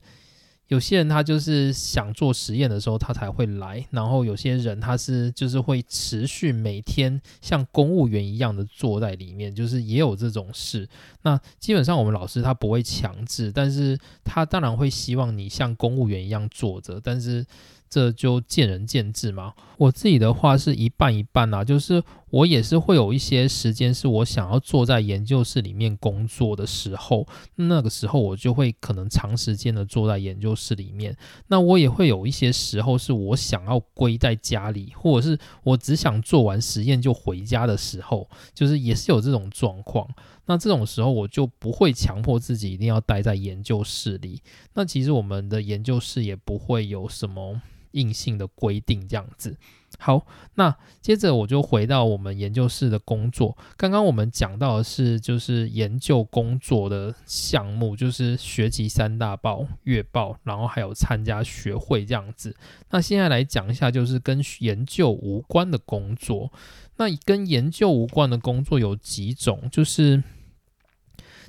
[0.67, 10.87] 有些人他就是想做实验的时候他才会来，然后有些人他是就是会持续每天像公务员一样的坐在里面，就是也有这种事。
[11.23, 17.45] 那基本上我们老师他不会强制，但是他当然会希望你像公务员一样坐着，但是。
[17.93, 19.53] 这就见仁见智嘛。
[19.77, 22.01] 我自己的话是一半一半啊，就是
[22.31, 31.15] 我也是会有一些时间是我想要坐在研究室里面工作的时候，那个时候我就会可能长时间的坐在研究室里面。
[31.49, 40.07] 那我也会有一些时候是我想要归在家里，或者是我只想做完实验就回家的时候，就是也是有这种状况。
[40.47, 44.41] 那这种时候我就不会强迫自己一定要待在研究室里。
[44.73, 47.61] 那其实我们的研究室也不会有什么。
[47.93, 49.57] 硬性的规定这样子，
[49.97, 53.57] 好，那接着我就回到我们研究室的工作。
[53.77, 62.55] 刚刚我们讲到的是就是研究工作的项目，就是学习三大报、月报，然后还有参加学会这样子。
[62.89, 66.51] 那现在来讲一下，就是跟研究无关的工作。
[66.97, 70.23] 那跟研究无关的工作有几种，就是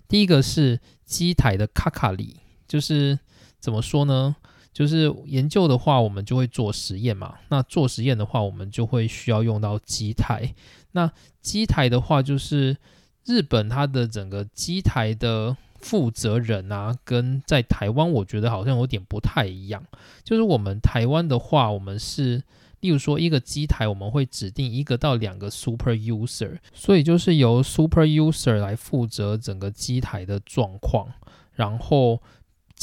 [0.08, 3.18] 第一个是机台的卡卡里，就是
[3.60, 4.36] 怎么说呢？
[4.74, 7.36] 就是研究的话，我们就会做实验嘛。
[7.48, 10.52] 那做实验的话，我们就会需要用到机台。
[10.90, 11.10] 那
[11.40, 12.76] 机台的话，就是
[13.24, 19.80] 日本它的整个机台的负责人啊，跟在台湾我觉得好像有点不太一样。
[20.24, 22.42] 就是我们台湾的话，我们是
[22.80, 31.06] 例如说一个机台，我们会指定一个到两个 super user，所以就是由 super user 来负责整个机台的状况，
[31.52, 32.20] 然后。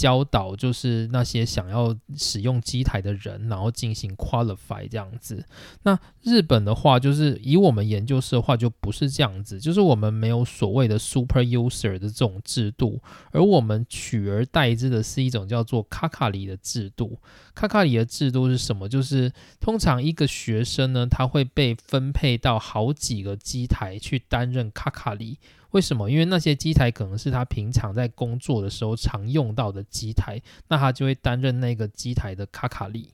[0.01, 5.45] 教导就是那些想要使用机台的人，然后进行 qualify 这样子。
[5.83, 12.99] 那日本的话，就是以我们研究室的话，就不是这样子，就是我们没有所谓的 super user 的这种制度，
[13.29, 17.19] 而我们取而代之的是一种叫做卡卡里的制度。
[17.53, 18.89] 卡卡里的制度是什么？
[18.89, 25.37] 就是通常一个学生呢，他会被分配到好几个机台去担任卡卡里。
[25.71, 26.09] 为什么？
[26.09, 33.09] 因为那些机台可能是他平常在工作的时候常用到的机台，那他就会担任那个机台的卡卡利。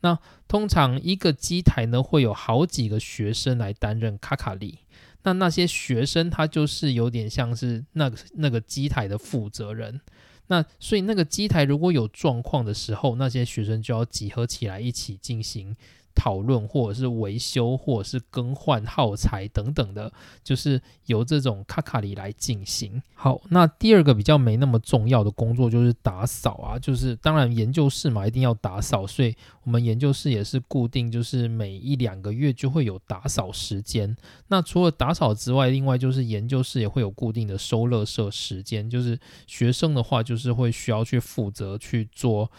[0.00, 4.78] 那通常一个机台呢，会有好几个学生来担任卡卡利。
[5.24, 10.00] 那那些学生他就是有点像是那个那个机台的负责人。
[10.46, 15.76] 那所以那个机台如果有状况的时候，那些学生就要集合起来一起进行。
[16.18, 20.12] 讨论或者是维修或者是更换耗材等等的，
[20.42, 23.00] 就是由这种卡卡里来进行。
[23.14, 34.16] 好，那第二个比较没那么重要的工作就是打扫啊，就是当然研究室嘛一定要打扫，所以我们研究室也是固定，就是每一两个月就会有打扫时间。
[34.48, 39.16] 那除了打扫之外，另外就是研究室也会有固定的收垃圾时间，就是
[39.46, 42.50] 学生的话就是会需要去负责去做。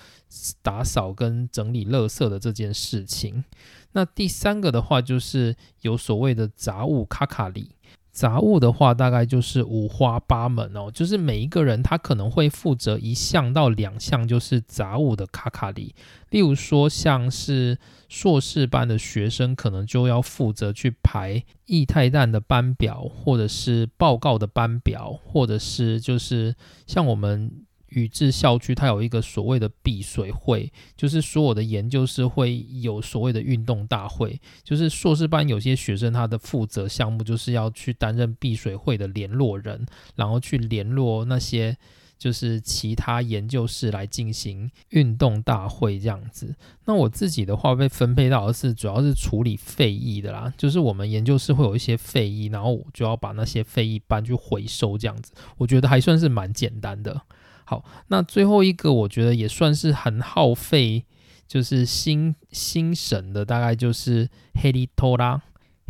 [0.61, 3.43] 打扫跟整理垃圾的这件事情，
[3.91, 7.71] 那第三个的话就是有所谓的杂物卡卡里。
[8.11, 15.95] 杂物的话大概就是五花八门哦，就是每一个人他可能会负责一项到两项，就是杂物的卡卡里。
[16.31, 17.77] 例如说，像是
[18.09, 26.55] 硕士班的学生，可能就要负责去排液态氮的班表，或者是报告的班表，或者是就是
[26.87, 27.65] 像我们。
[27.91, 39.85] 宇治校区它有一个所谓的避水会，就是所有的研究室会有所谓的运动大会，就是硕士班有些学生他的负责项目就是要去担任避水会的联络人，
[40.15, 41.77] 然后去联络那些
[42.17, 46.53] 就是其他研究室来进行运动大会这样子。
[46.85, 57.21] 那我自己的话被分配到的是主要是处理废液的啦，就是我们研究室会有一些废液，然后我就要把那些废液搬去回收这样子，我觉得还算是蛮简单的。
[57.69, 61.05] 好，那最后一个我觉得也算是很耗费，
[61.47, 65.39] 就是心心神的，大概就是黑利托拉。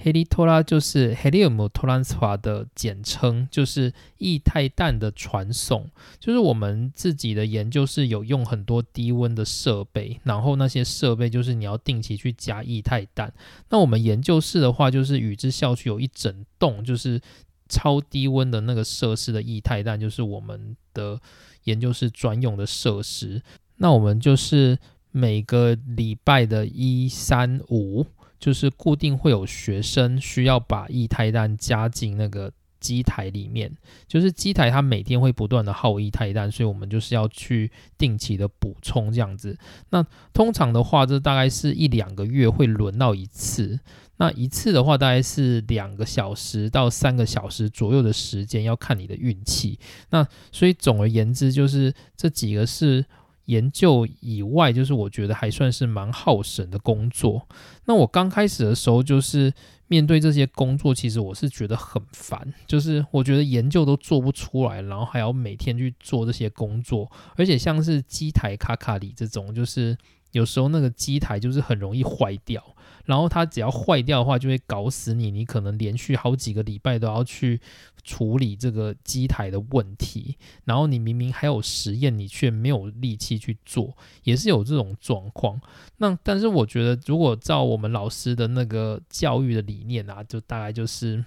[0.02, 5.90] 黑利托拉就是 helium transfer 的简称，就是液态氮的传送。
[6.20, 13.34] 就是我们自己的研究是有用很多低温的设备，然后那些设备就是你要定期去加液态氮。
[13.70, 17.22] 那我们研究室的话，就是宇之校区有一整栋，就是
[17.70, 21.22] 超低温的那个设施的液态氮，就是我们的。
[21.66, 23.44] 研究室专用的设施，
[23.76, 24.80] 那我们就是
[25.12, 28.08] 每个礼拜的一三五，
[28.40, 33.72] 就是固定会有学生需要把液态氮加进那个机台里面，
[34.08, 39.56] 就是机台它每天会不断的耗液态氮，所以我们就是要去定期的补充这样子。
[39.90, 40.04] 那
[40.34, 43.80] 通常的话，这大概是一两个月会轮到一次。
[44.22, 49.80] 那一次的话，大概是两个小时到三个小时左右的时间，要看你的运气。
[50.10, 53.06] 那所以总而言之，就是这几个是
[53.46, 57.48] 研究以外，就是我觉得还算是蛮耗神的工作。
[57.86, 59.54] 那我刚开始的时候，就是
[59.88, 69.98] 面对这些工作，其实我是觉得很烦，就是我觉得研究都做不出来，然后还要每天去做这些工作，而且像是机台卡卡里这种，就是
[70.34, 72.62] 有时候那个机台就是很容易坏掉。
[73.10, 75.32] 然后它只要坏掉的话，就会搞死你。
[75.32, 77.60] 你可能连续好几个礼拜都要去
[78.04, 80.38] 处理这个机台的问题。
[80.64, 85.60] 然后你明明还有实验，你却没有力气去做，也是有这种状况。
[85.98, 91.26] 那但是我觉得，如果照我们老师的那个教育的理念啊，就大概就是。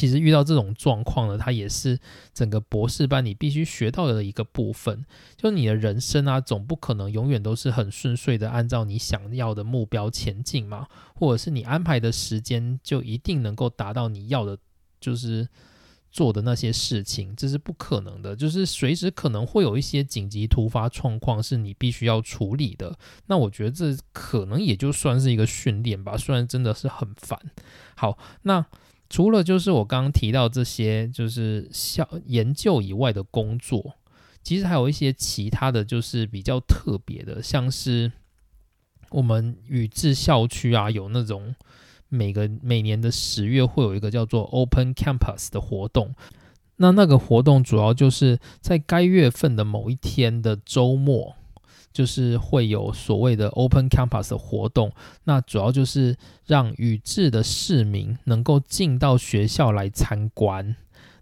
[0.00, 1.98] 其实遇到这种状况呢，它也是
[2.32, 5.04] 整个博士班你必须学到的一个部分。
[5.36, 14.56] 就你的人生啊，总不可能永远都是很顺遂的，按照你想要的目标前进嘛，或者是你安排的时间就一定能够达到你要的，
[14.98, 15.46] 就是
[16.10, 18.34] 做的那些事情，这是不可能的。
[18.34, 22.98] 就是随时可能会有一些紧急突发状况是你必须要处理的。
[23.26, 27.38] 那我觉得这可能也就算是一个训练吧，虽然真的是很烦。
[27.94, 28.64] 好，那。
[29.10, 33.94] 除了就是我刚刚提到这些就是校研究以外的工作，
[34.42, 38.12] 其实还有一些其他的就是比较特别的，像是
[39.10, 41.54] 我们宇治校区啊，有那种
[42.08, 46.14] 每个每年的十月会有一个叫做 Open Campus 的活动，
[46.76, 51.34] 那那个活动主要就是在该月份的某一天的周末。
[51.92, 54.92] 就是会有所谓的 Open Campus 的活动，
[55.24, 56.16] 那主要就是
[56.46, 60.76] 让宇治的市民能够进到学校来参观。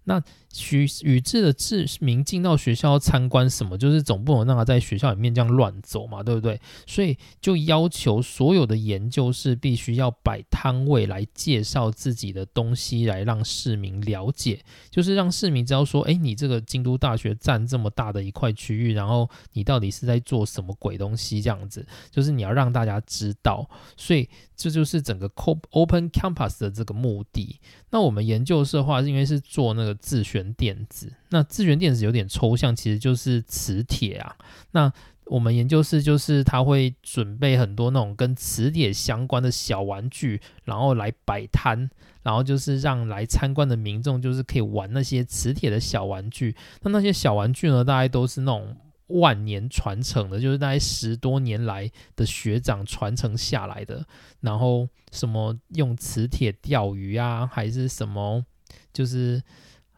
[0.05, 0.23] 那
[0.59, 6.61] 许宇智的志明进到学校参观什么，就是总不能让他在学校里面这样乱走嘛，对不对？
[6.87, 21.41] 所以就要求所有的研究室必须要摆摊位来介绍自己的东西，来让市民了解，就是让市民知道说，哎，你这个京都大学占这么大的一块区域，然后你到底是在做什么鬼东西？
[21.41, 25.31] 这样子，就是你要让大家知道，所以这就是整个
[25.71, 27.61] Open Campus 的这个目的。
[27.91, 34.37] 那我们研究室的话，因为是做那个自选电子，那自源电子有点抽象，其实就是磁铁啊。
[34.73, 34.93] 那
[35.25, 41.91] 我们研究室就是他会准备很多那种跟磁铁相关的小玩具，然后来摆摊，
[42.23, 46.57] 然后就是让来参观的民众就是可以玩那些磁铁的小玩具。
[46.83, 48.77] 那那些小玩具呢，大概都是那种。
[49.11, 54.07] 万年传承的，就是大概十多年来的学长传承下来的。
[54.43, 58.45] 然后什么用磁铁钓鱼啊，还是什么，
[58.93, 59.43] 就是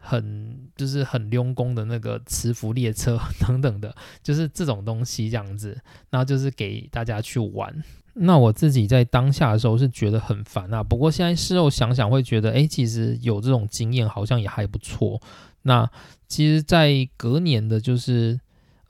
[0.01, 5.79] 很就是很用功的那个磁浮列车 等等的，就是这种东西这样子。
[6.09, 7.83] 然后就是给大家去玩。
[8.13, 10.83] 那我自己在当下的时候是觉得很烦啊。
[10.83, 15.21] 不过现在事后想想，会觉得哎，其实有这种经验好像也还不错。
[15.61, 15.89] 那
[16.27, 18.39] 其实，在隔年的，就是。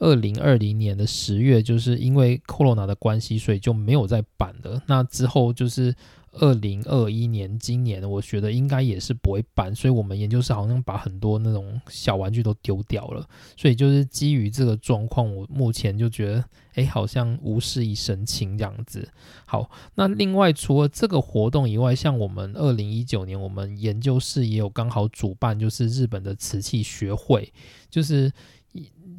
[0.03, 4.81] 二零二零年的十月，就是因为 Corona 的关系，所以就没有再办了。
[4.87, 5.93] 那之后就是
[6.33, 13.27] 二零二一年，今年我觉得应该也是不会办，所以我们研究室好像把很多那种小玩具都丢掉了。
[13.57, 19.07] 所以就是基于这个状况，我目前就觉得，哎，好像无事一身轻这样子。
[19.45, 27.51] 好，那另外除了这个活动以外，像我们二零一九年，我们研究室也有刚好主办，就是日本的瓷器学会，
[27.89, 28.31] 就是。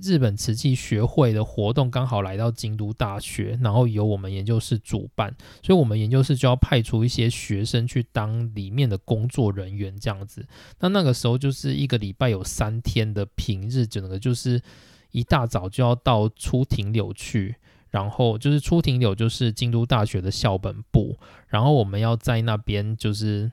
[0.03, 5.33] 日本瓷器学会的活动刚好来到京都大学，然后由我们研究室主办，
[5.63, 10.45] 所以我们研究室就要派出一些学生去当里面的工作人员，这样子。
[10.81, 14.61] 那那个时候就是一个礼拜有三天的平日，整个就是
[15.13, 17.55] 一大早就要到出庭柳去，
[17.91, 23.53] 然后就是出庭柳就是京都大学的校本部，然后我们要在那边就是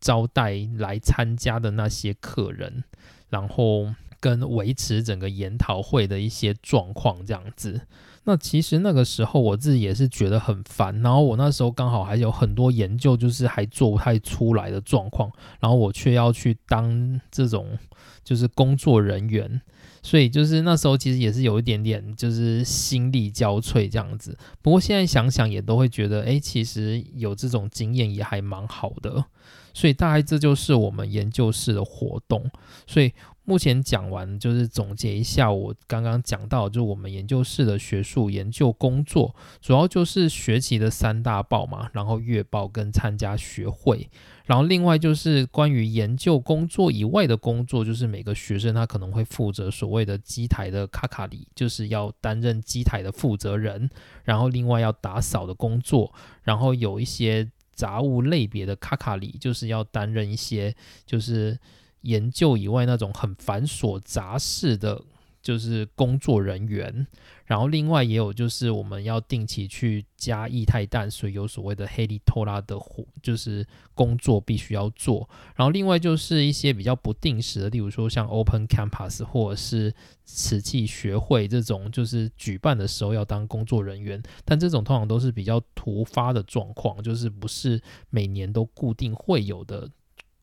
[0.00, 2.84] 招待来参加的那些客人，
[3.28, 3.94] 然后。
[4.20, 7.80] 跟维持整个研讨会的一些状况这样子，
[8.24, 17.78] 那其实那个时候我自己也是觉得很烦，然后我那时候刚好还有很多研究，就是还做不太出来的状况，然后我却要去当这种
[18.22, 19.60] 就是工作人员，
[20.02, 24.36] 所以就是那时候其实也是有一点点就是心力交瘁这样子。
[24.60, 29.24] 不过现在想想也都会觉得，哎，其实有这种经验也还蛮好的。
[29.72, 32.50] 所以大概这就是我们研究室的活动。
[32.88, 33.12] 所以
[33.44, 44.08] 目前讲完，就是总结一下我刚刚讲到，就我们研究室的学术研究工作，主要就是学期的三大报嘛，然后月报跟参加学会，
[44.44, 53.90] 然后另外就是关于研究工作以外的工作，就是每个学生他可能会负责所谓的机台的卡卡里，就是要担任机台的负责人，
[54.22, 56.12] 然后另外要打扫的工作，
[56.42, 57.50] 然后有一些。
[57.72, 60.74] 杂物类别的卡卡里，就是要担任一些
[61.06, 61.58] 就是
[62.02, 65.02] 研究以外那种很繁琐杂事的，
[65.42, 67.06] 就是工作人员。
[67.44, 75.28] 然后另外也有就是我们要定期去加液态氮，所以有所谓的黑利托拉的活，就是工作必须要做。
[75.56, 79.92] 然后另外就是一些比较不定时的，例如说像 Open Campus 或者是
[80.24, 84.22] 瓷器学会这种，就是举办的时候要当工作人员。
[84.44, 89.90] 但这种通常都是比较突发的状况，就是不是每年都固定会有的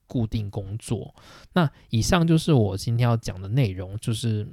[0.07, 1.13] 固定工作。
[1.53, 4.47] 那以上就是我今天要讲的内容，就是。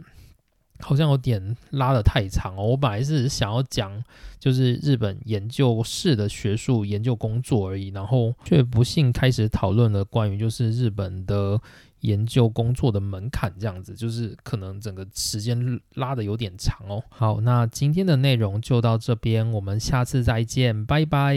[0.80, 2.64] 好像有点拉得太长哦。
[2.64, 4.02] 我本来是想要讲
[4.40, 11.58] 就是日本研究室的学术研究工作而已，然后却不幸开始讨论了关于就是日本的
[12.00, 17.00] 研究工作的门槛这样子，就是可能整个时间拉的有点长哦。
[17.08, 21.36] 好，那今天的内容就到这边，我们下次再见，拜拜。